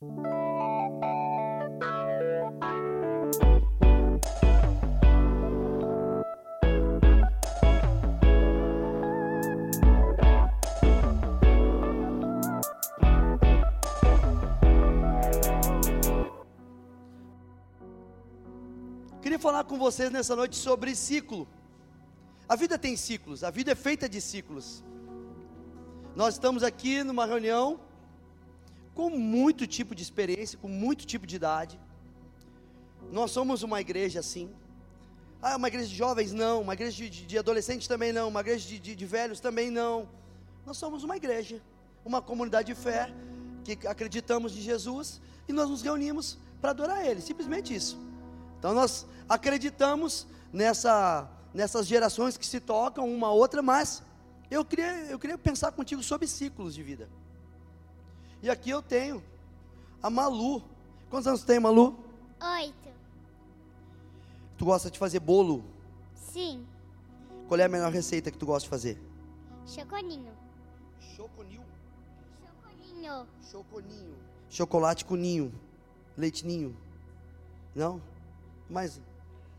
[0.00, 0.08] Queria
[19.38, 21.46] falar com vocês nessa noite sobre ciclo.
[22.48, 24.82] A vida tem ciclos, a vida é feita de ciclos.
[26.16, 27.78] Nós estamos aqui numa reunião
[29.00, 31.80] com muito tipo de experiência, com muito tipo de idade.
[33.10, 34.50] Nós somos uma igreja assim.
[35.40, 36.34] Ah, uma igreja de jovens?
[36.34, 36.60] Não.
[36.60, 38.28] Uma igreja de, de adolescentes também não.
[38.28, 40.06] Uma igreja de, de, de velhos também não.
[40.66, 41.62] Nós somos uma igreja,
[42.04, 43.10] uma comunidade de fé,
[43.64, 47.98] que acreditamos em Jesus e nós nos reunimos para adorar Ele, simplesmente isso.
[48.58, 54.02] Então nós acreditamos nessa, nessas gerações que se tocam uma a outra, mas
[54.50, 57.08] eu queria, eu queria pensar contigo sobre ciclos de vida.
[58.42, 59.22] E aqui eu tenho
[60.02, 60.62] a Malu.
[61.10, 61.98] Quantos anos tem, Malu?
[62.58, 62.88] Oito.
[64.56, 65.64] Tu gosta de fazer bolo?
[66.14, 66.66] Sim.
[67.48, 68.98] Qual é a melhor receita que tu gosta de fazer?
[69.66, 70.32] Choconinho.
[71.16, 71.62] Choconil.
[72.40, 73.26] Choconinho.
[73.50, 74.14] Choconinho.
[74.48, 75.52] Chocolate com ninho.
[76.16, 76.76] Leite ninho.
[77.74, 78.00] Não?
[78.68, 79.00] Mas.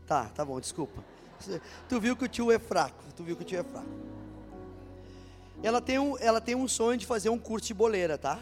[0.06, 1.04] Tá, tá bom, desculpa.
[1.88, 3.02] Tu viu que o tio é fraco.
[3.16, 3.88] Tu viu que o tio é fraco.
[5.62, 8.40] Ela tem um, ela tem um sonho de fazer um curso de boleira, tá?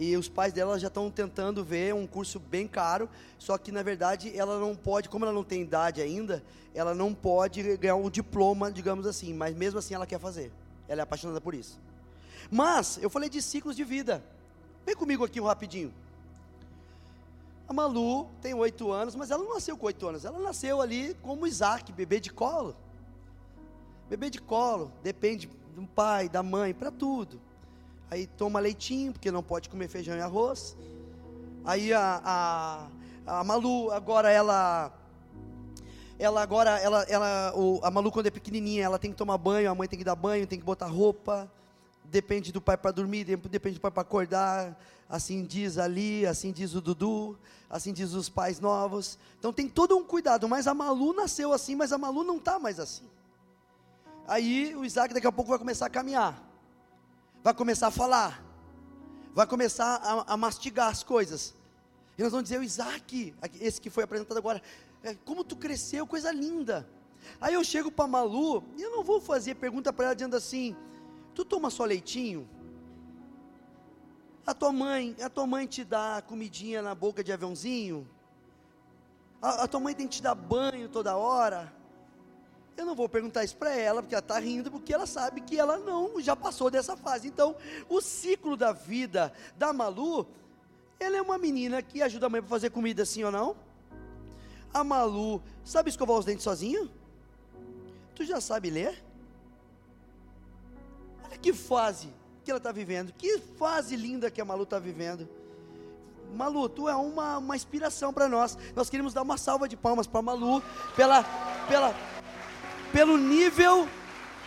[0.00, 3.06] E os pais dela já estão tentando ver um curso bem caro,
[3.38, 6.42] só que na verdade ela não pode, como ela não tem idade ainda,
[6.74, 10.50] ela não pode ganhar um diploma, digamos assim, mas mesmo assim ela quer fazer.
[10.88, 11.78] Ela é apaixonada por isso.
[12.50, 14.24] Mas eu falei de ciclos de vida.
[14.86, 15.92] Vem comigo aqui rapidinho.
[17.68, 20.24] A Malu tem oito anos, mas ela não nasceu com oito anos.
[20.24, 22.74] Ela nasceu ali como Isaac, bebê de colo.
[24.08, 27.38] Bebê de colo, depende do pai, da mãe, para tudo.
[28.10, 30.76] Aí toma leitinho, porque não pode comer feijão e arroz.
[31.64, 34.92] Aí a, a, a Malu, agora ela.
[36.18, 39.70] Ela agora, ela, ela, o, a Malu quando é pequenininha, ela tem que tomar banho,
[39.70, 41.50] a mãe tem que dar banho, tem que botar roupa.
[42.04, 44.76] Depende do pai para dormir, depende do pai para acordar.
[45.08, 47.38] Assim diz ali, assim diz o Dudu,
[47.70, 49.18] assim diz os pais novos.
[49.38, 52.58] Então tem todo um cuidado, mas a Malu nasceu assim, mas a Malu não está
[52.58, 53.08] mais assim.
[54.26, 56.49] Aí o Isaac daqui a pouco vai começar a caminhar
[57.42, 58.42] vai começar a falar,
[59.34, 61.54] vai começar a, a mastigar as coisas.
[62.16, 64.62] E nós vamos dizer, o Isaac, esse que foi apresentado agora,
[65.02, 66.86] é, como tu cresceu, coisa linda.
[67.40, 70.76] Aí eu chego para Malu, e eu não vou fazer pergunta para ela dizendo assim:
[71.34, 72.48] tu toma só leitinho?
[74.46, 78.08] A tua mãe, a tua mãe te dá comidinha na boca de aviãozinho?
[79.40, 81.72] A, a tua mãe tem que te dar banho toda hora?
[82.76, 85.58] Eu não vou perguntar isso para ela, porque ela está rindo, porque ela sabe que
[85.58, 87.28] ela não já passou dessa fase.
[87.28, 87.54] Então,
[87.88, 90.26] o ciclo da vida da Malu,
[90.98, 93.56] ela é uma menina que ajuda a mãe para fazer comida, sim ou não?
[94.72, 96.90] A Malu, sabe escovar os dentes sozinho?
[98.14, 99.02] Tu já sabe ler?
[101.24, 102.08] Olha que fase
[102.44, 105.28] que ela está vivendo, que fase linda que a Malu está vivendo.
[106.34, 108.56] Malu, tu é uma, uma inspiração para nós.
[108.74, 110.62] Nós queremos dar uma salva de palmas para Malu
[110.94, 111.24] pela,
[111.68, 111.94] pela,
[112.92, 113.88] pelo nível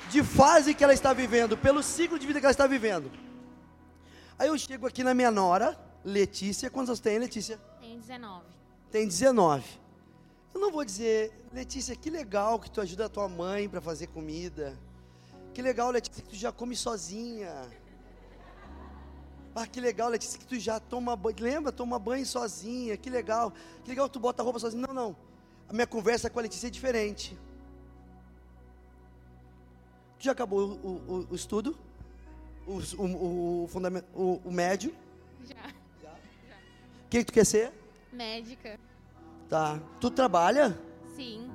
[0.10, 3.12] de fase que ela está vivendo, pelo ciclo de vida que ela está vivendo.
[4.38, 6.70] Aí eu chego aqui na minha nora, Letícia.
[6.70, 7.60] Quantos anos tem, Letícia?
[7.80, 8.46] Tem 19.
[8.92, 9.64] Tem 19.
[10.54, 14.08] Eu não vou dizer, Letícia, que legal que tu ajuda a tua mãe para fazer
[14.08, 14.78] comida.
[15.54, 17.52] Que legal, Letícia, que tu já come sozinha.
[19.56, 21.38] Ah, que legal, Letícia, que tu já toma banho.
[21.40, 21.72] Lembra?
[21.72, 22.98] Toma banho sozinha.
[22.98, 23.54] Que legal.
[23.84, 24.86] Que legal que tu bota a roupa sozinha.
[24.86, 25.16] Não, não.
[25.70, 27.38] A minha conversa com a Letícia é diferente.
[30.24, 31.78] Já acabou o, o, o estudo?
[32.66, 33.68] O, o,
[34.16, 34.96] o, o, médio?
[35.44, 35.70] Já.
[36.02, 36.12] Já?
[36.12, 37.74] O que, que tu quer ser?
[38.10, 38.80] Médica.
[39.50, 39.82] Tá.
[40.00, 40.80] Tu trabalha?
[41.18, 41.52] Sim.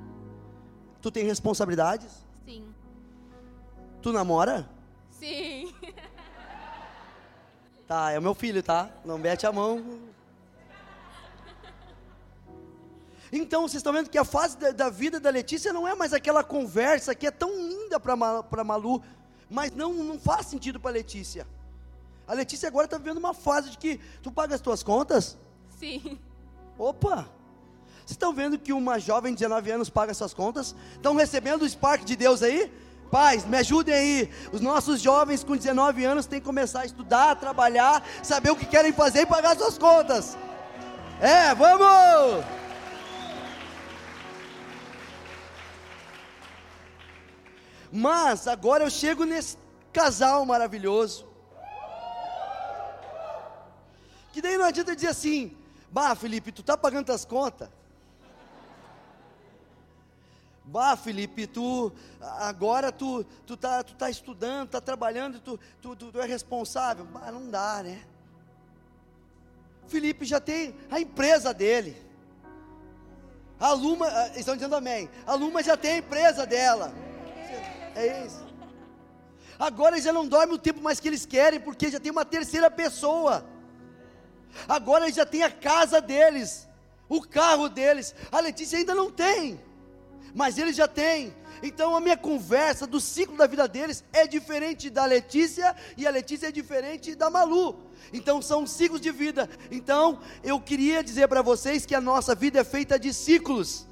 [1.01, 2.23] Tu tem responsabilidades?
[2.45, 2.71] Sim.
[4.03, 4.69] Tu namora?
[5.09, 5.73] Sim.
[7.87, 8.91] Tá, é o meu filho, tá?
[9.03, 10.11] Não mete a mão.
[13.31, 16.13] Então, vocês estão vendo que a fase da, da, vida da Letícia não é mais
[16.13, 17.49] aquela conversa que é tão
[17.89, 19.01] linda para Malu,
[19.49, 21.47] mas não, não faz sentido para Letícia.
[22.27, 25.35] A Letícia agora está vivendo uma fase de que tu paga as tuas contas?
[25.79, 26.19] Sim.
[26.77, 27.27] Opa!
[28.05, 30.75] Vocês estão vendo que uma jovem de 19 anos paga suas contas?
[30.93, 32.71] Estão recebendo o Spark de Deus aí?
[33.09, 34.29] Pais, me ajudem aí.
[34.53, 38.55] Os nossos jovens com 19 anos têm que começar a estudar, a trabalhar, saber o
[38.55, 40.37] que querem fazer e pagar suas contas.
[41.19, 42.58] É, vamos!
[47.91, 49.57] Mas agora eu chego nesse
[49.91, 51.27] casal maravilhoso.
[54.31, 55.57] Que daí não adianta dizer assim,
[55.89, 57.69] bah, Felipe, tu tá pagando tuas contas?
[60.63, 61.91] Bah, Felipe, tu
[62.21, 67.05] agora tu tu tá, tu tá estudando, tá trabalhando, tu, tu, tu, tu é responsável.
[67.05, 68.03] Bah, não dá, né?
[69.87, 71.97] Felipe já tem a empresa dele.
[73.59, 75.09] A Luma, ah, estão dizendo amém.
[75.25, 76.93] A Luma já tem a empresa dela.
[77.95, 78.47] É isso.
[79.57, 82.25] Agora eles já não dormem o tempo mais que eles querem, porque já tem uma
[82.25, 83.45] terceira pessoa.
[84.67, 86.67] Agora eles já têm a casa deles,
[87.07, 88.15] o carro deles.
[88.31, 89.59] A Letícia ainda não tem
[90.33, 91.33] mas eles já têm.
[91.61, 96.11] Então a minha conversa do ciclo da vida deles é diferente da Letícia e a
[96.11, 97.77] Letícia é diferente da Malu.
[98.13, 99.49] Então são ciclos de vida.
[99.69, 103.85] Então eu queria dizer para vocês que a nossa vida é feita de ciclos.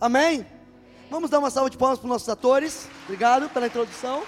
[0.00, 0.46] Amém?
[1.14, 2.88] Vamos dar uma salva de palmas para os nossos atores.
[3.04, 4.24] Obrigado pela introdução.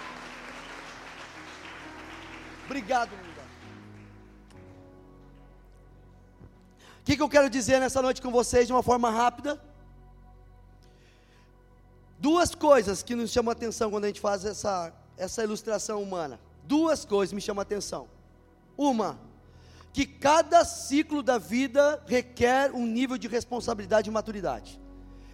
[2.64, 3.42] Obrigado, linda.
[7.00, 9.60] O que, que eu quero dizer nessa noite com vocês de uma forma rápida?
[12.20, 16.38] Duas coisas que nos chamam a atenção quando a gente faz essa, essa ilustração humana.
[16.62, 18.06] Duas coisas me chamam a atenção.
[18.78, 19.18] Uma,
[19.92, 24.85] que cada ciclo da vida requer um nível de responsabilidade e maturidade.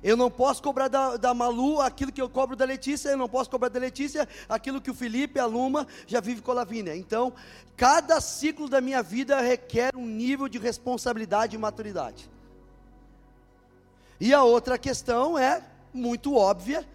[0.02, 3.28] Eu não posso cobrar da, da Malu aquilo que eu cobro da Letícia, eu não
[3.28, 6.96] posso cobrar da Letícia aquilo que o Felipe, a Luma, já vive com a Lavínia.
[6.96, 7.32] Então,
[7.76, 12.28] cada ciclo da minha vida requer um nível de responsabilidade e maturidade.
[14.20, 15.62] E a outra questão é
[15.94, 16.88] muito óbvia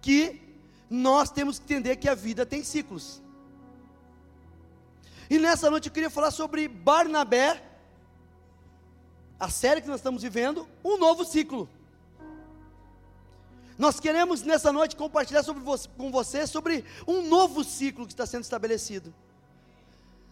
[0.00, 0.40] que
[0.88, 3.20] nós temos que entender que a vida tem ciclos.
[5.28, 7.62] E nessa noite eu queria falar sobre Barnabé,
[9.38, 11.68] a série que nós estamos vivendo, um novo ciclo.
[13.80, 18.42] Nós queremos nessa noite compartilhar você, com você sobre um novo ciclo que está sendo
[18.42, 19.14] estabelecido.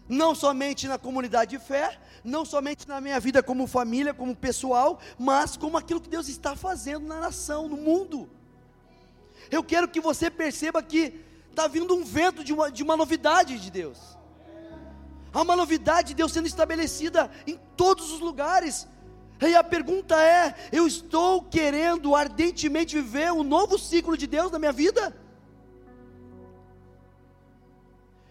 [0.06, 5.00] Não somente na comunidade de fé, não somente na minha vida como família, como pessoal,
[5.19, 8.29] mas como aquilo que Deus está fazendo na nação, no mundo.
[9.51, 11.19] Eu quero que você perceba que
[11.49, 13.99] está vindo um vento de uma, de uma novidade de Deus.
[15.33, 18.87] Há uma novidade de Deus sendo estabelecida em todos os lugares.
[19.40, 24.58] E a pergunta é: eu estou querendo ardentemente viver um novo ciclo de Deus na
[24.58, 25.17] minha vida?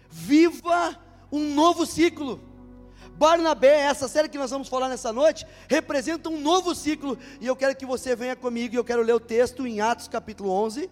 [0.10, 1.00] Viva
[1.32, 2.42] um novo ciclo.
[3.18, 7.56] Barnabé, essa série que nós vamos falar nessa noite, representa um novo ciclo, e eu
[7.56, 10.90] quero que você venha comigo, e eu quero ler o texto em Atos capítulo 11.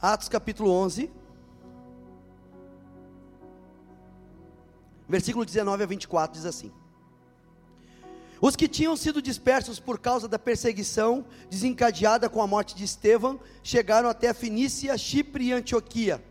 [0.00, 1.10] Atos capítulo 11,
[5.12, 6.72] versículo 19 a 24 diz assim:
[8.40, 13.38] Os que tinham sido dispersos por causa da perseguição desencadeada com a morte de Estevão
[13.62, 16.24] chegaram até a Fenícia, Chipre e Antioquia,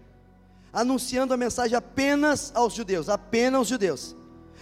[0.73, 4.15] anunciando a mensagem apenas aos judeus, apenas aos judeus.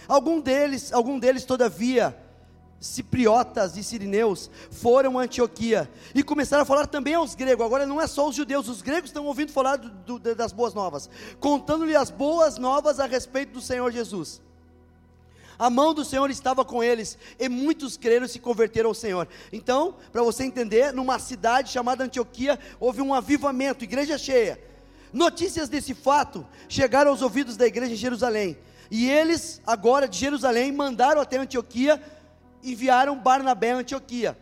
[0.06, 2.14] Algum deles, algum deles todavia,
[2.80, 7.64] cipriotas e sirineus foram a Antioquia e começaram a falar também aos gregos.
[7.64, 10.72] Agora não é só os judeus, os gregos estão ouvindo falar do, do, das boas
[10.72, 14.40] novas, contando-lhe as boas novas a respeito do Senhor Jesus.
[15.58, 19.28] A mão do Senhor estava com eles e muitos creram e se converteram ao Senhor.
[19.52, 24.58] Então, para você entender, numa cidade chamada Antioquia houve um avivamento, igreja cheia.
[25.12, 28.56] Notícias desse fato chegaram aos ouvidos da igreja em Jerusalém.
[28.90, 32.02] E eles, agora de Jerusalém, mandaram até Antioquia
[32.62, 34.36] enviaram Barnabé a Antioquia.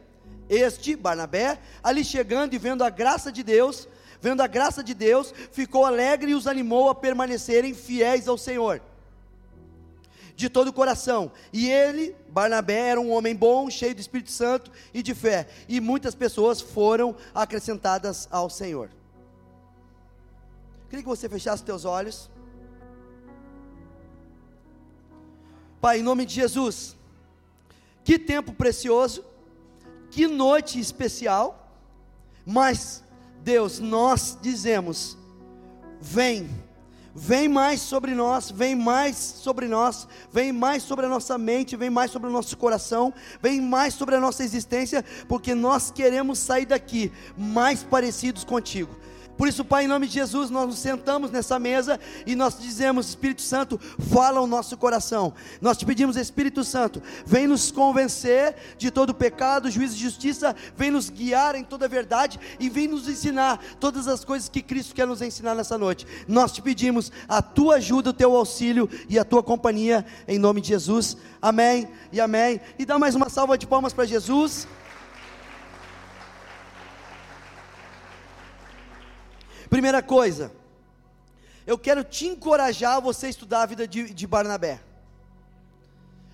[0.48, 3.86] Este, Barnabé, ali chegando e vendo a graça de Deus,
[4.20, 8.80] vendo a graça de Deus, ficou alegre e os animou a permanecerem fiéis ao Senhor.
[10.34, 11.32] De todo o coração.
[11.52, 15.48] E ele, Barnabé, era um homem bom, cheio do Espírito Santo e de fé.
[15.68, 18.88] E muitas pessoas foram acrescentadas ao Senhor.
[20.88, 22.30] Queria que você fechasse teus olhos.
[25.80, 26.97] Pai, em nome de Jesus.
[28.08, 29.22] Que tempo precioso,
[30.10, 31.70] que noite especial,
[32.46, 33.04] mas,
[33.42, 35.14] Deus, nós dizemos:
[36.00, 36.48] vem,
[37.14, 41.90] vem mais sobre nós, vem mais sobre nós, vem mais sobre a nossa mente, vem
[41.90, 43.12] mais sobre o nosso coração,
[43.42, 48.96] vem mais sobre a nossa existência, porque nós queremos sair daqui mais parecidos contigo.
[49.38, 53.08] Por isso, Pai, em nome de Jesus, nós nos sentamos nessa mesa e nós dizemos:
[53.08, 53.78] Espírito Santo,
[54.10, 55.32] fala o nosso coração.
[55.60, 60.90] Nós te pedimos, Espírito Santo, vem nos convencer de todo pecado, juízo e justiça, vem
[60.90, 64.92] nos guiar em toda a verdade e vem nos ensinar todas as coisas que Cristo
[64.92, 66.04] quer nos ensinar nessa noite.
[66.26, 70.60] Nós te pedimos a tua ajuda, o teu auxílio e a tua companhia, em nome
[70.60, 71.16] de Jesus.
[71.40, 72.60] Amém e amém.
[72.76, 74.66] E dá mais uma salva de palmas para Jesus.
[79.68, 80.50] Primeira coisa,
[81.66, 84.80] eu quero te encorajar a você estudar a vida de, de Barnabé.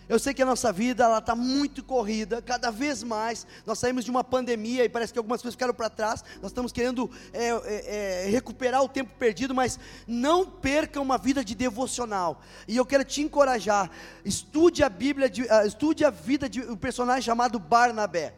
[0.06, 3.46] Eu sei que a nossa vida ela está muito corrida, cada vez mais.
[3.64, 6.22] Nós saímos de uma pandemia e parece que algumas coisas ficaram para trás.
[6.42, 11.42] Nós estamos querendo é, é, é, recuperar o tempo perdido, mas não perca uma vida
[11.42, 12.40] de devocional.
[12.68, 13.90] E eu quero te encorajar.
[14.24, 18.34] Estude a Bíblia, de, uh, estude a vida de um personagem chamado Barnabé.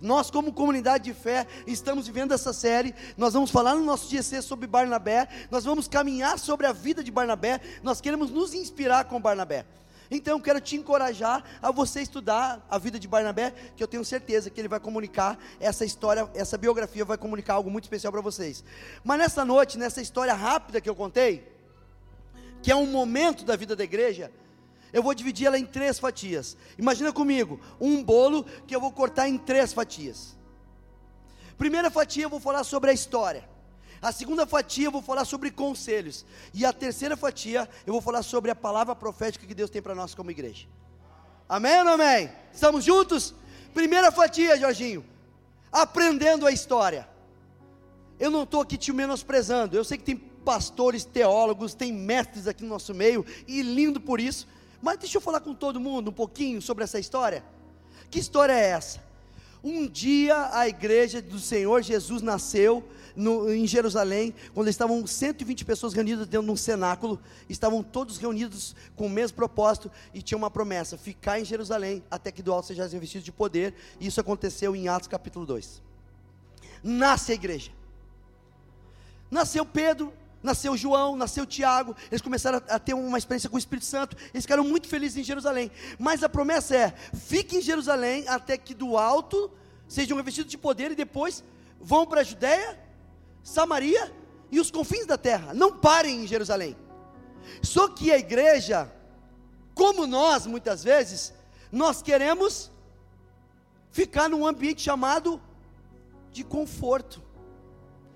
[0.00, 2.94] Nós, como comunidade de fé, estamos vivendo essa série.
[3.16, 5.28] Nós vamos falar no nosso GC sobre Barnabé.
[5.50, 7.60] Nós vamos caminhar sobre a vida de Barnabé.
[7.82, 9.66] Nós queremos nos inspirar com Barnabé.
[10.10, 14.04] Então eu quero te encorajar a você estudar a vida de Barnabé, que eu tenho
[14.04, 18.20] certeza que ele vai comunicar essa história, essa biografia vai comunicar algo muito especial para
[18.20, 18.64] vocês.
[19.04, 21.46] Mas nessa noite, nessa história rápida que eu contei,
[22.60, 24.32] que é um momento da vida da igreja,
[24.92, 26.56] eu vou dividir ela em três fatias.
[26.78, 30.36] Imagina comigo, um bolo que eu vou cortar em três fatias.
[31.56, 33.48] Primeira fatia eu vou falar sobre a história.
[34.00, 36.24] A segunda fatia eu vou falar sobre conselhos.
[36.54, 39.94] E a terceira fatia eu vou falar sobre a palavra profética que Deus tem para
[39.94, 40.66] nós como igreja.
[41.48, 42.30] Amém ou não amém?
[42.52, 43.34] Estamos juntos?
[43.74, 45.04] Primeira fatia, Jorginho.
[45.70, 47.08] Aprendendo a história.
[48.18, 49.76] Eu não estou aqui te menosprezando.
[49.76, 54.20] Eu sei que tem pastores, teólogos, tem mestres aqui no nosso meio, e lindo por
[54.20, 54.48] isso.
[54.80, 57.44] Mas deixa eu falar com todo mundo um pouquinho sobre essa história.
[58.10, 59.02] Que história é essa?
[59.62, 62.82] Um dia a igreja do Senhor Jesus nasceu
[63.14, 68.74] no, em Jerusalém, quando estavam 120 pessoas reunidas dentro de um cenáculo, estavam todos reunidos
[68.96, 72.68] com o mesmo propósito e tinha uma promessa: ficar em Jerusalém até que do alto
[72.68, 73.74] seja revestido de poder.
[73.98, 75.82] E isso aconteceu em Atos capítulo 2.
[76.82, 77.70] Nasce a igreja.
[79.30, 83.86] Nasceu Pedro, nasceu João, nasceu Tiago, eles começaram a, ter uma experiência com o Espírito
[83.86, 85.70] Santo, eles ficaram muito felizes em Jerusalém.
[85.98, 89.50] Mas a promessa é: fique em Jerusalém até que do alto
[89.88, 91.42] sejam revestidos de poder e depois
[91.80, 92.78] vão para a Judéia,
[93.42, 94.12] Samaria
[94.50, 95.52] e os confins da terra.
[95.54, 96.76] Não parem em Jerusalém.
[97.62, 98.90] Só que a igreja,
[99.74, 101.32] como nós muitas vezes,
[101.72, 102.70] nós queremos
[103.90, 105.40] ficar num ambiente chamado
[106.32, 107.22] de conforto.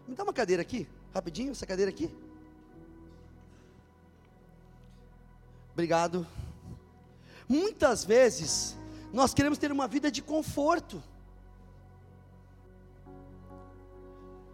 [0.06, 2.10] Me dá uma cadeira aqui, rapidinho, essa cadeira aqui.
[5.72, 6.26] Obrigado.
[7.48, 8.76] Muitas vezes
[9.12, 11.00] nós queremos ter uma vida de conforto.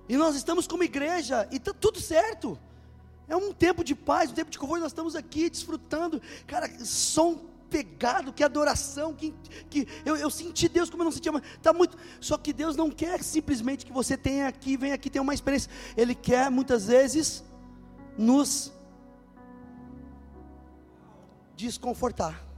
[0.07, 2.59] E nós estamos como igreja e está tudo certo.
[3.27, 4.83] É um tempo de paz, um tempo de conforto.
[4.83, 9.35] Nós estamos aqui desfrutando, cara, som pegado, que adoração, que,
[9.71, 11.97] que eu, eu senti Deus como eu não sentia, mas está muito.
[12.21, 15.71] Só que Deus não quer simplesmente que você tenha aqui, venha aqui, tenha uma experiência.
[15.97, 17.45] Ele quer muitas vezes
[18.19, 18.73] nos
[21.57, 22.51] desconfortar.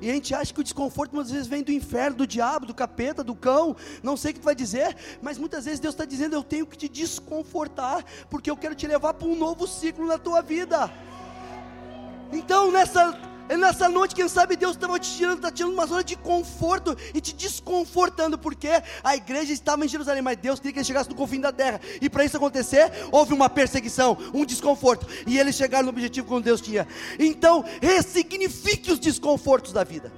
[0.00, 2.74] E a gente acha que o desconforto muitas vezes vem do inferno, do diabo, do
[2.74, 6.04] capeta, do cão, não sei o que tu vai dizer, mas muitas vezes Deus está
[6.04, 10.06] dizendo: Eu tenho que te desconfortar, porque eu quero te levar para um novo ciclo
[10.06, 10.92] na tua vida.
[12.32, 13.18] Então, nessa
[13.54, 17.20] nessa noite, quem sabe Deus estava te tirando, está tirando uma zona de conforto e
[17.20, 18.68] te desconfortando, porque
[19.04, 21.80] a igreja estava em Jerusalém, mas Deus queria que ele chegasse no confim da terra.
[22.00, 25.06] E para isso acontecer, houve uma perseguição, um desconforto.
[25.26, 26.88] E eles chegaram no objetivo que Deus tinha.
[27.18, 30.12] Então, ressignifique os desconfortos da vida.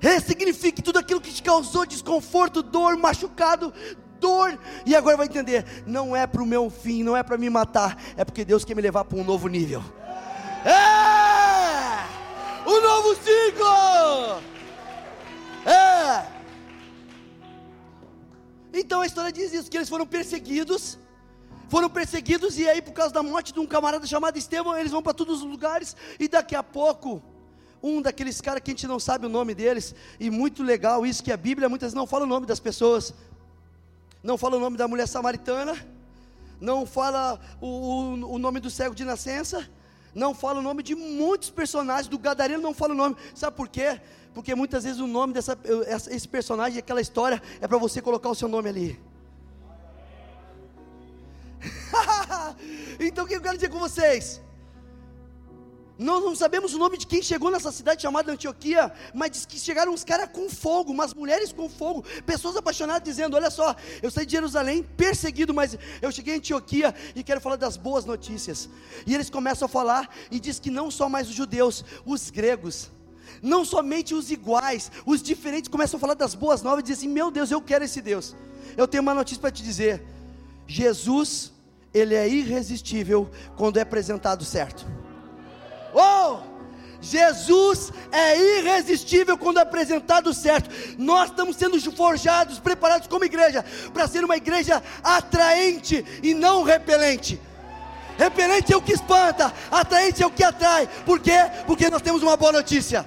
[0.00, 3.72] Ressignifique tudo aquilo que te causou desconforto, dor, machucado,
[4.18, 4.58] dor.
[4.84, 7.96] E agora vai entender: não é para o meu fim, não é para me matar,
[8.16, 9.80] é porque Deus quer me levar para um novo nível.
[10.64, 12.06] É!
[12.68, 14.42] O novo ciclo!
[15.66, 16.26] É!
[18.72, 20.98] Então a história diz isso: que eles foram perseguidos,
[21.68, 25.02] foram perseguidos, e aí, por causa da morte de um camarada chamado Estevão, eles vão
[25.02, 27.22] para todos os lugares, e daqui a pouco,
[27.82, 31.22] um daqueles caras que a gente não sabe o nome deles, e muito legal isso,
[31.22, 33.12] que a Bíblia muitas não fala o nome das pessoas,
[34.22, 35.74] não fala o nome da mulher samaritana,
[36.60, 39.68] não fala o, o, o nome do cego de nascença,
[40.14, 43.68] não fala o nome de muitos personagens, do Gadareno não fala o nome, sabe por
[43.68, 44.00] quê?
[44.34, 45.58] Porque muitas vezes o nome dessa
[46.10, 49.00] esse personagem, aquela história, é para você colocar o seu nome ali.
[52.98, 54.40] então o que eu quero dizer com vocês?
[55.98, 59.58] Nós não sabemos o nome de quem chegou nessa cidade chamada Antioquia, mas diz que
[59.58, 64.10] chegaram uns caras com fogo, umas mulheres com fogo, pessoas apaixonadas dizendo: Olha só, eu
[64.10, 68.68] saí de Jerusalém perseguido, mas eu cheguei em Antioquia e quero falar das boas notícias.
[69.06, 72.90] E eles começam a falar e diz que não só mais os judeus, os gregos,
[73.42, 77.14] não somente os iguais, os diferentes começam a falar das boas novas e dizem assim:
[77.14, 78.34] Meu Deus, eu quero esse Deus.
[78.76, 80.02] Eu tenho uma notícia para te dizer:
[80.66, 81.52] Jesus,
[81.92, 85.01] ele é irresistível quando é apresentado certo.
[85.94, 86.52] Oh!
[87.02, 90.70] Jesus é irresistível quando apresentado certo.
[90.96, 97.40] Nós estamos sendo forjados, preparados como igreja, para ser uma igreja atraente e não repelente.
[98.16, 100.88] Repelente é o que espanta, atraente é o que atrai.
[101.04, 101.38] Por quê?
[101.66, 103.04] Porque nós temos uma boa notícia.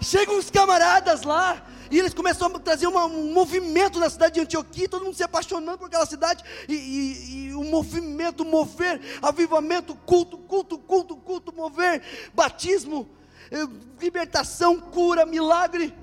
[0.00, 4.40] Chegam uns camaradas lá, e eles começam a trazer uma, um movimento na cidade de
[4.40, 9.94] Antioquia, todo mundo se apaixonando por aquela cidade, e, e, e um movimento, mover, avivamento,
[9.94, 12.02] culto, culto, culto, culto, mover,
[12.34, 13.08] batismo,
[13.50, 13.66] eh,
[14.00, 15.94] libertação, cura, milagre.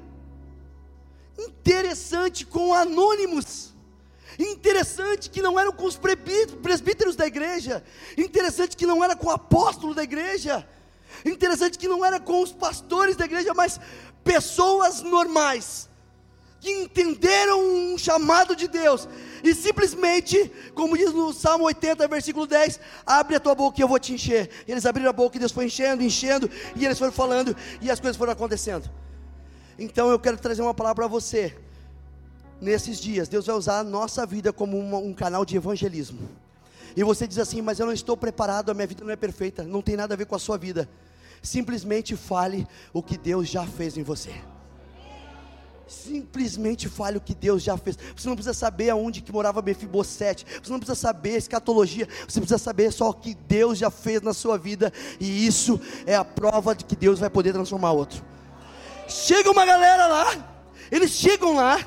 [1.38, 3.74] Interessante com anônimos.
[4.40, 7.84] Interessante que não eram com os presbíteros da igreja.
[8.18, 10.68] Interessante que não era com o apóstolo da igreja.
[11.26, 13.80] Interessante que não era com os pastores da igreja, mas
[14.24, 15.90] pessoas normais
[16.60, 19.08] que entenderam um chamado de Deus
[19.44, 23.88] e simplesmente, como diz no Salmo 80, versículo 10, abre a tua boca e eu
[23.88, 24.50] vou te encher.
[24.68, 27.90] E eles abriram a boca e Deus foi enchendo, enchendo, e eles foram falando e
[27.90, 28.90] as coisas foram acontecendo.
[29.80, 31.58] Então eu quero trazer uma palavra para você.
[32.60, 36.30] Nesses dias, Deus vai usar a nossa vida como um canal de evangelismo.
[36.96, 39.64] E você diz assim, mas eu não estou preparado, a minha vida não é perfeita,
[39.64, 40.88] não tem nada a ver com a sua vida.
[41.42, 44.32] Simplesmente fale o que Deus já fez em você.
[45.88, 47.98] Simplesmente fale o que Deus já fez.
[48.16, 50.46] Você não precisa saber aonde que morava Mefibosete.
[50.64, 52.08] Você não precisa saber escatologia.
[52.28, 54.94] Você precisa saber só o que Deus já fez na sua vida.
[55.20, 58.24] E isso é a prova de que Deus vai poder transformar outro.
[59.08, 60.28] Chega uma galera lá.
[60.90, 61.86] Eles chegam lá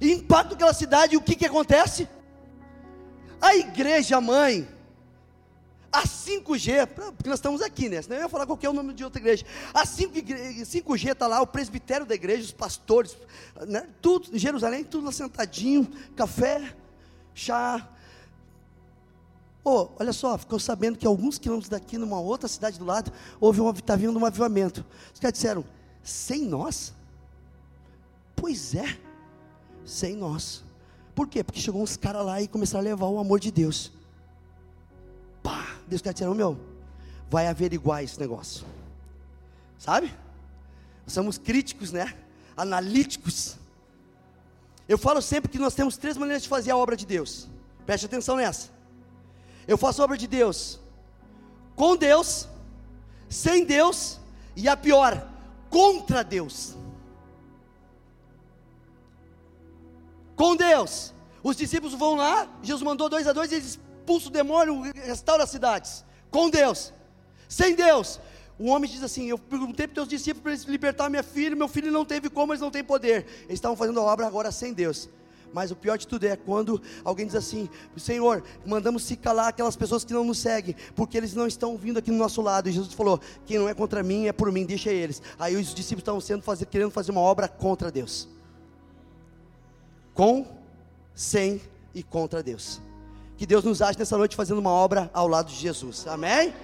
[0.00, 1.14] e impactam aquela cidade.
[1.14, 2.06] E o que, que acontece?
[3.40, 4.68] A igreja mãe
[5.92, 8.02] a 5G, porque nós estamos aqui, né?
[8.02, 9.44] Senão eu ia falar qualquer nome de outra igreja.
[9.72, 13.16] A 5G está lá, o presbitério da igreja, os pastores,
[13.66, 13.88] né?
[14.00, 16.74] tudo, Jerusalém, tudo lá sentadinho, café,
[17.34, 17.88] chá.
[19.64, 23.60] Oh, olha só, ficou sabendo que alguns quilômetros daqui, numa outra cidade do lado, houve
[23.60, 24.84] um, está vindo um avivamento.
[25.12, 25.64] Os caras disseram,
[26.02, 26.94] sem nós?
[28.36, 28.96] Pois é,
[29.84, 30.62] sem nós.
[31.14, 31.42] Por quê?
[31.42, 33.95] Porque chegou uns caras lá e começaram a levar o amor de Deus.
[35.86, 36.58] Deus está dizendo, meu,
[37.28, 38.66] vai averiguar esse negócio.
[39.78, 40.12] Sabe?
[41.06, 42.16] Somos críticos, né?
[42.56, 43.56] Analíticos.
[44.88, 47.48] Eu falo sempre que nós temos três maneiras de fazer a obra de Deus.
[47.84, 48.70] Preste atenção nessa.
[49.66, 50.80] Eu faço a obra de Deus
[51.76, 52.48] com Deus,
[53.28, 54.18] sem Deus
[54.56, 55.28] e a pior,
[55.68, 56.74] contra Deus.
[60.34, 61.12] Com Deus.
[61.42, 65.42] Os discípulos vão lá, Jesus mandou dois a dois, e eles expulsa o demônio, restaura
[65.42, 66.04] as cidades.
[66.30, 66.92] Com Deus.
[67.48, 68.20] Sem Deus.
[68.58, 71.56] O homem diz assim: Eu perguntei para os teus discípulos para eles libertar minha filha,
[71.56, 73.26] meu filho não teve como, eles não têm poder.
[73.42, 75.08] Eles estavam fazendo a obra agora sem Deus.
[75.52, 79.76] Mas o pior de tudo é quando alguém diz assim: Senhor, mandamos se calar aquelas
[79.76, 82.68] pessoas que não nos seguem, porque eles não estão vindo aqui no nosso lado.
[82.68, 85.20] E Jesus falou: Quem não é contra mim é por mim, deixa eles.
[85.38, 88.28] Aí os discípulos estavam sendo fazer, querendo fazer uma obra contra Deus.
[90.14, 90.46] Com,
[91.14, 91.60] sem
[91.94, 92.80] e contra Deus.
[93.36, 96.06] Que Deus nos ache nessa noite fazendo uma obra ao lado de Jesus.
[96.06, 96.54] Amém?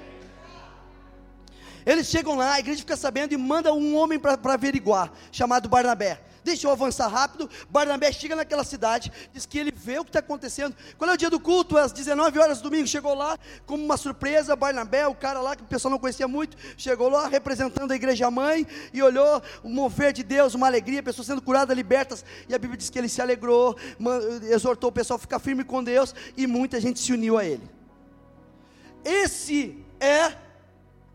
[1.85, 6.21] Eles chegam lá, a igreja fica sabendo e manda um homem para averiguar, chamado Barnabé.
[6.45, 7.49] Deixa eu avançar rápido.
[7.71, 10.75] Barnabé chega naquela cidade, diz que ele vê o que está acontecendo.
[10.99, 11.79] Qual é o dia do culto?
[11.79, 12.87] Às 19 horas do domingo.
[12.87, 16.57] Chegou lá, como uma surpresa, Barnabé, o cara lá que o pessoal não conhecia muito,
[16.77, 21.27] chegou lá representando a igreja mãe e olhou o mover de Deus, uma alegria, pessoas
[21.27, 22.25] sendo curadas, libertas.
[22.49, 23.77] E a Bíblia diz que ele se alegrou,
[24.51, 27.69] exortou o pessoal a ficar firme com Deus e muita gente se uniu a ele.
[29.05, 30.37] Esse é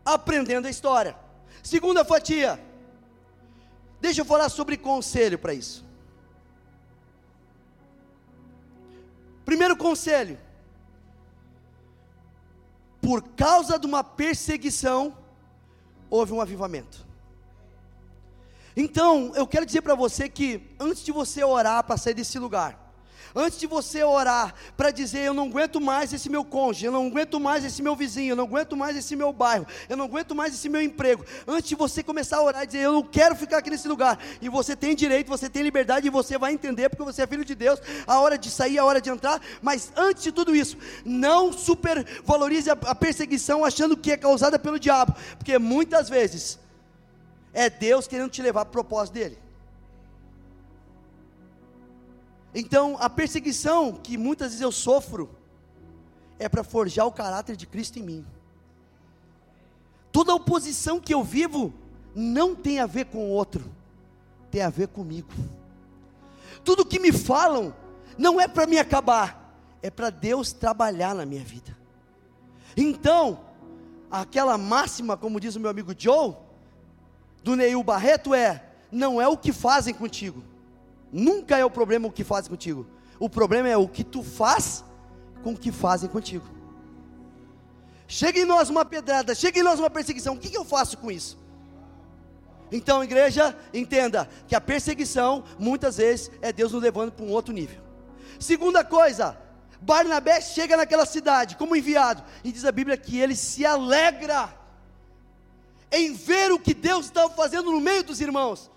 [0.04, 1.16] aprendendo a história.
[1.62, 2.67] Segunda fatia.
[4.00, 5.84] Deixa eu falar sobre conselho para isso.
[9.44, 10.38] Primeiro conselho.
[13.00, 15.16] Por causa de uma perseguição,
[16.10, 17.06] houve um avivamento.
[18.76, 22.87] Então, eu quero dizer para você que, antes de você orar para sair desse lugar,
[23.34, 27.06] Antes de você orar para dizer, eu não aguento mais esse meu cônjuge, eu não
[27.06, 30.34] aguento mais esse meu vizinho, eu não aguento mais esse meu bairro, eu não aguento
[30.34, 31.24] mais esse meu emprego.
[31.46, 34.18] Antes de você começar a orar e dizer, eu não quero ficar aqui nesse lugar,
[34.40, 37.44] e você tem direito, você tem liberdade, e você vai entender, porque você é filho
[37.44, 40.76] de Deus, a hora de sair, a hora de entrar, mas antes de tudo isso,
[41.04, 46.58] não supervalorize a, perseguição achando que é causada pelo diabo, porque muitas vezes
[47.52, 49.47] é Deus querendo te levar para o propósito dele.
[52.54, 55.30] Então, a perseguição que muitas vezes eu sofro
[56.38, 58.26] é para forjar o caráter de Cristo em mim.
[60.10, 61.72] Toda oposição que eu vivo
[62.14, 63.64] não tem a ver com o outro,
[64.50, 65.30] tem a ver comigo.
[66.64, 67.74] Tudo que me falam
[68.16, 71.76] não é para me acabar, é para Deus trabalhar na minha vida.
[72.76, 73.40] Então,
[74.10, 76.34] aquela máxima, como diz o meu amigo Joe,
[77.44, 80.42] do Neil Barreto, é: não é o que fazem contigo.
[81.12, 82.86] Nunca é o problema o que fazem contigo.
[83.18, 84.84] O problema é o que tu faz
[85.42, 86.46] com o que fazem contigo.
[88.06, 91.10] Chega em nós uma pedrada, chega em nós uma perseguição, o que, eu faço com
[91.10, 91.38] isso?
[92.72, 97.52] Então, igreja, entenda que a perseguição, muitas vezes, é Deus nos levando para um outro
[97.52, 97.80] nível.
[98.38, 99.38] Segunda coisa,
[99.80, 104.54] Barnabé chega naquela cidade como enviado, e diz a Bíblia que ele se alegra
[105.90, 108.70] em ver o que Deus estava fazendo no meio dos irmãos.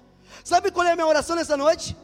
[0.44, 1.96] Sabe qual é a minha oração nessa noite?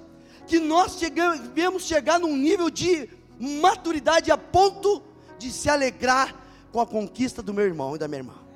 [0.47, 5.03] Que nós chegamos, viemos chegar num nível de maturidade a ponto
[5.37, 6.35] de se alegrar
[6.71, 8.47] com a conquista do meu irmão e da minha irmã.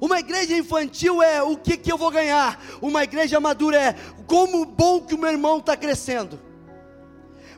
[0.00, 3.92] Uma igreja infantil é o que, que eu vou ganhar, uma igreja madura é
[4.26, 6.38] como bom que o meu irmão está crescendo.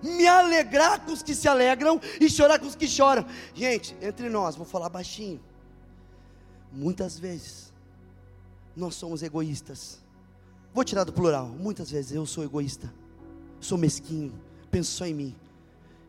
[0.02, 3.26] Me alegrar com os que se alegram e chorar com os que choram.
[3.54, 5.38] Gente, entre nós, vou falar baixinho.
[6.72, 7.70] Muitas vezes
[8.74, 9.98] nós somos egoístas.
[10.72, 11.48] Vou tirar do plural.
[11.48, 12.92] Muitas vezes eu sou egoísta,
[13.60, 14.32] sou mesquinho,
[14.70, 15.36] penso só em mim.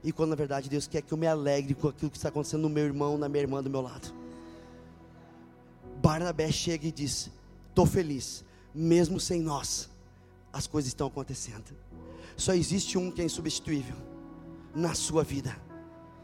[0.04, 2.62] E quando na verdade Deus quer que eu me alegre com aquilo que está acontecendo
[2.62, 4.14] no meu irmão, na minha irmã do meu lado.
[6.02, 7.30] Barnabé chega e diz:
[7.70, 8.44] Estou feliz,
[8.74, 9.90] mesmo sem nós,
[10.52, 11.76] as coisas estão acontecendo.
[12.36, 13.96] Só existe um que é insubstituível
[14.74, 15.56] na sua vida.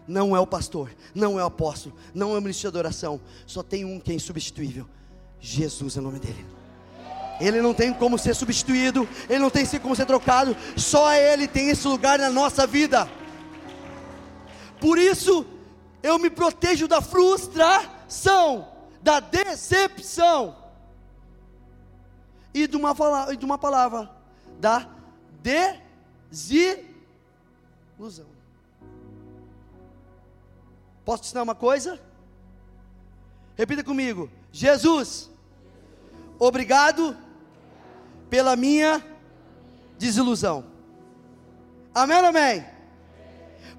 [0.07, 3.19] Não é o pastor, não é o apóstolo, não é o ministro de adoração.
[3.45, 4.87] Só tem um que é insubstituível:
[5.39, 6.45] Jesus é o nome dele.
[7.39, 11.69] Ele não tem como ser substituído, ele não tem como ser trocado, só ele tem
[11.69, 13.07] esse lugar na nossa vida.
[14.79, 15.45] Por isso,
[16.01, 18.67] eu me protejo da frustração,
[19.01, 20.55] da decepção
[22.53, 24.09] e de uma, fala, de uma palavra,
[24.59, 24.89] da
[26.31, 26.87] desilusão.
[31.05, 31.99] Posso te ensinar uma coisa?
[33.55, 35.29] Repita comigo: Jesus,
[36.39, 37.15] obrigado
[38.29, 39.03] pela minha
[39.97, 40.65] desilusão.
[41.93, 42.65] Amém amém?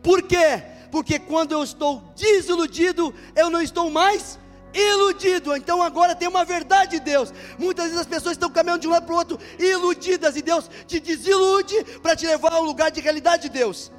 [0.02, 0.62] Por quê?
[0.90, 4.38] Porque quando eu estou desiludido, eu não estou mais
[4.72, 5.54] iludido.
[5.56, 7.32] Então agora tem uma verdade de Deus.
[7.58, 10.70] Muitas vezes as pessoas estão caminhando de um lado para o outro, iludidas, e Deus
[10.86, 13.92] te desilude para te levar a um lugar de realidade de Deus.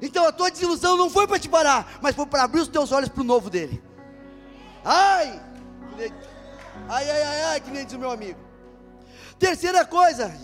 [0.00, 2.92] Então a tua desilusão não foi para te parar, mas foi para abrir os teus
[2.92, 3.82] olhos para o novo dele.
[4.84, 5.40] Ai!
[6.88, 8.38] Ai, ai, ai, ai, que nem diz o meu amigo.
[9.44, 10.34] Terceira coisa.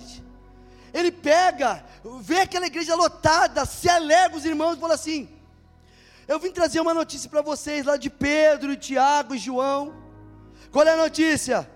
[0.92, 1.82] Ele pega,
[2.20, 5.26] vê aquela igreja lotada, se alegra os irmãos e fala assim:
[6.28, 9.94] Eu vim trazer uma notícia para vocês lá de Pedro, Tiago e João.
[10.70, 11.66] Qual é a notícia?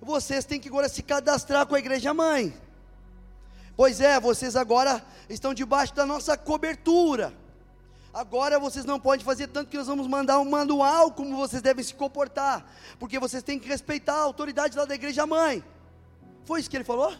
[0.00, 2.58] Vocês têm que agora se cadastrar com a igreja mãe.
[3.76, 7.34] Pois é, vocês agora estão debaixo da nossa cobertura.
[8.14, 11.84] Agora vocês não podem fazer tanto que nós vamos mandar um manual como vocês devem
[11.84, 12.64] se comportar,
[12.98, 15.62] porque vocês têm que respeitar a autoridade lá da igreja mãe.
[16.44, 17.14] Foi isso que ele falou?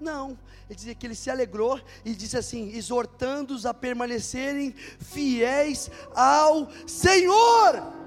[0.00, 6.68] Não, ele dizia que ele se alegrou e disse assim: exortando-os a permanecerem fiéis ao
[6.86, 8.00] Senhor.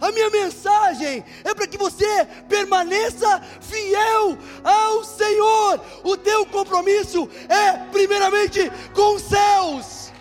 [0.00, 5.80] A minha mensagem é para que você permaneça fiel ao Senhor.
[6.04, 10.12] O teu compromisso é, primeiramente, com os céus.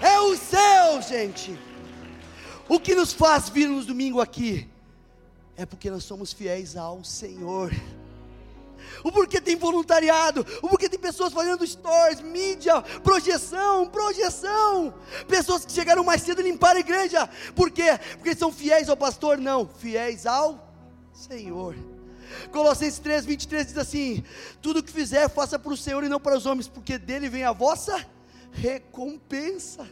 [0.00, 1.58] É o céu, gente.
[2.66, 4.73] O que nos faz vir nos domingo aqui
[5.56, 7.72] é porque nós somos fiéis ao Senhor.
[9.02, 14.94] O porquê tem voluntariado, o porquê tem pessoas fazendo stories, mídia, projeção, projeção.
[15.26, 17.28] Pessoas que chegaram mais cedo e limparam a igreja.
[17.54, 17.98] Por quê?
[18.16, 19.38] Porque são fiéis ao pastor?
[19.38, 20.72] Não, fiéis ao
[21.12, 21.76] Senhor.
[22.50, 24.24] Colossenses 3, 23 diz assim:
[24.60, 27.44] Tudo que fizer, faça para o Senhor e não para os homens, porque dele vem
[27.44, 28.04] a vossa
[28.52, 29.88] recompensa.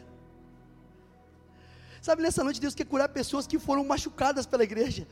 [2.00, 5.06] Sabe, nessa noite Deus quer curar pessoas que foram machucadas pela igreja.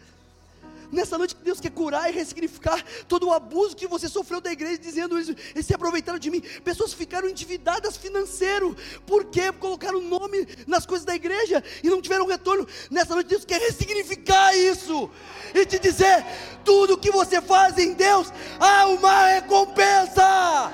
[0.92, 4.79] Nessa noite Deus quer curar e ressignificar todo o abuso que você sofreu da igreja,
[4.79, 6.40] dizendo isso, eles se aproveitaram de mim.
[6.64, 8.76] Pessoas ficaram endividadas financeiro,
[9.07, 12.66] porque colocaram nome nas coisas da igreja e não tiveram retorno.
[12.90, 15.11] Nessa noite Deus quer ressignificar isso
[15.55, 16.24] e te dizer:
[16.64, 20.72] tudo que você faz em Deus há uma recompensa.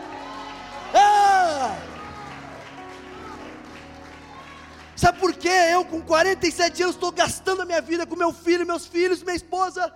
[0.95, 1.87] Ah!
[4.97, 5.51] Sabe por quê?
[5.73, 9.37] Eu com 47 anos estou gastando a minha vida com meu filho, meus filhos, minha
[9.37, 9.93] esposa.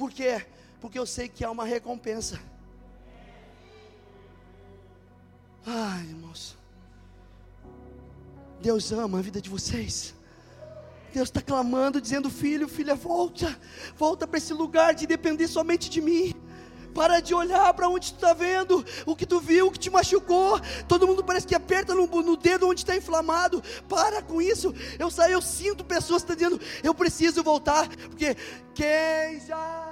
[0.00, 0.46] Por quê?
[0.80, 2.40] Porque eu sei que há uma recompensa.
[5.66, 6.56] Ai, irmãos.
[8.62, 10.14] Deus ama a vida de vocês.
[11.12, 13.60] Deus está clamando, dizendo: Filho, filha, volta,
[13.94, 16.32] volta para esse lugar de depender somente de mim.
[16.94, 19.90] Para de olhar para onde tu está vendo, o que tu viu, o que te
[19.90, 20.58] machucou.
[20.88, 23.62] Todo mundo parece que aperta no, no dedo onde está inflamado.
[23.86, 24.74] Para com isso.
[24.98, 28.34] Eu saio, eu sinto pessoas que estão dizendo: Eu preciso voltar, porque
[28.74, 29.89] quem já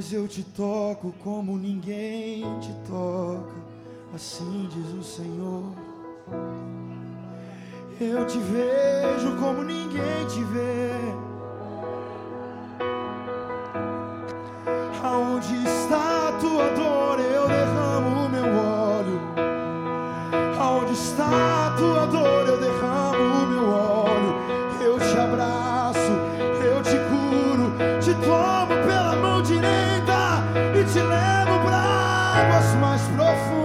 [0.00, 3.52] pois eu te toco como ninguém te toca,
[4.14, 5.74] assim diz o Senhor.
[8.00, 11.29] Eu te vejo como ninguém te vê.
[32.40, 33.59] águas mais profundas.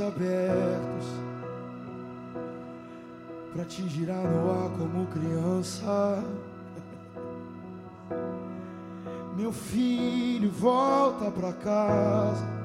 [0.00, 1.06] abertos
[3.52, 6.22] para te girar no ar como criança.
[9.36, 12.57] Meu filho, volta pra casa.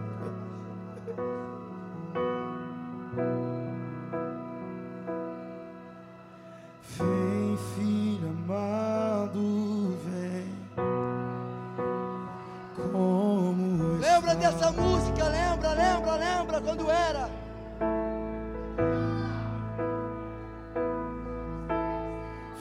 [14.43, 17.29] Essa música, lembra, lembra, lembra quando era.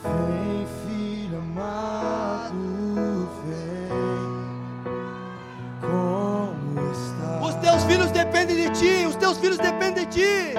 [0.04, 3.88] Vem, filho amado, vem.
[5.80, 7.46] Como está?
[7.46, 10.54] Os teus filhos dependem de ti, os teus filhos dependem de ti.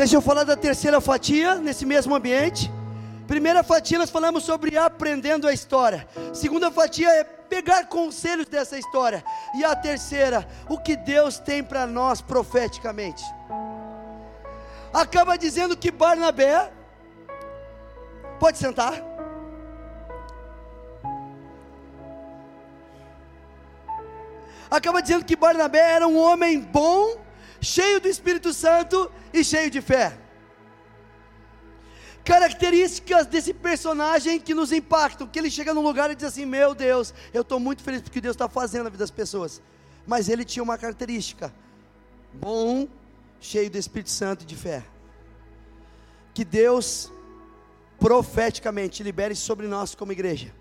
[0.00, 2.72] Deixa eu falar da terceira fatia nesse mesmo ambiente.
[3.28, 6.08] Primeira fatia nós falamos sobre aprendendo a história.
[6.32, 9.22] Segunda fatia é pegar conselhos dessa história.
[9.54, 13.22] E a terceira, o que Deus tem para nós profeticamente.
[14.90, 16.72] Acaba dizendo que Barnabé
[18.38, 18.94] Pode sentar.
[24.70, 27.18] Acaba dizendo que Barnabé era um homem bom,
[27.60, 30.18] cheio do Espírito Santo e cheio de fé.
[32.24, 36.74] Características desse personagem que nos impactam, que ele chega num lugar e diz assim: Meu
[36.74, 39.60] Deus, eu estou muito feliz porque Deus está fazendo na vida das pessoas.
[40.06, 41.52] Mas ele tinha uma característica:
[42.32, 42.86] bom,
[43.40, 44.84] cheio do Espírito Santo e de fé.
[46.34, 47.10] Que Deus
[47.98, 50.52] profeticamente libere sobre nós como igreja.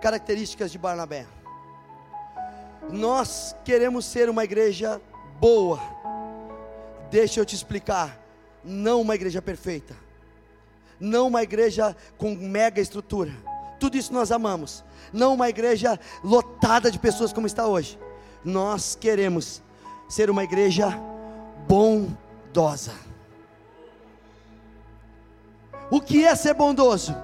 [0.00, 1.26] Características de Barnabé.
[2.90, 5.00] Nós queremos ser uma igreja
[5.40, 5.80] boa.
[7.10, 8.18] Deixa eu te explicar.
[8.64, 9.94] Não uma igreja perfeita.
[10.98, 13.32] Não uma igreja com mega estrutura.
[13.78, 14.84] Tudo isso nós amamos.
[15.12, 17.98] Não uma igreja lotada de pessoas como está hoje.
[18.44, 19.62] Nós queremos
[20.08, 20.88] ser uma igreja
[21.68, 22.92] bondosa.
[25.90, 27.14] O que é ser bondoso?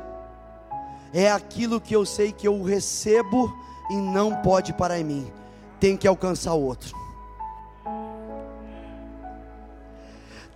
[1.13, 3.53] É aquilo que eu sei que eu recebo
[3.91, 5.33] e não pode parar em mim,
[5.83, 6.97] tem que alcançar o outro.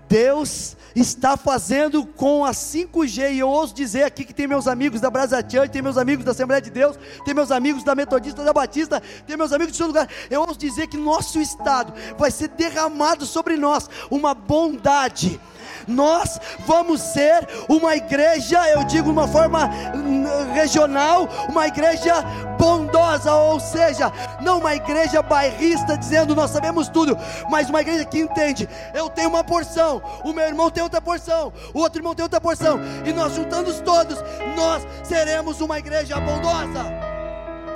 [0.09, 5.01] Deus está fazendo com a 5G, e eu ouso dizer aqui que tem meus amigos
[5.01, 8.45] da Brasa Church, tem meus amigos da Assembleia de Deus, tem meus amigos da Metodista
[8.45, 10.09] da Batista, tem meus amigos de todo lugar.
[10.31, 15.41] Eu ouso dizer que nosso estado vai ser derramado sobre nós uma bondade
[15.87, 19.71] nós vamos ser uma igreja, eu digo uma forma
[20.55, 22.23] regional, uma igreja
[22.59, 27.17] bondosa, ou seja, não uma igreja bairrista dizendo nós sabemos tudo,
[27.51, 31.53] mas uma igreja que entende, eu tenho uma porção, o meu irmão tem outra porção,
[31.75, 34.19] o outro irmão tem outra porção, e nós juntando todos,
[34.57, 37.06] nós seremos uma igreja bondosa.